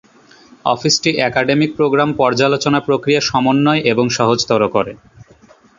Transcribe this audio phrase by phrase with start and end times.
[0.65, 4.93] অফিসটি academic programme পর্যালোচনা প্রক্রিয়া সমন্বয় এবং সহজতর করে।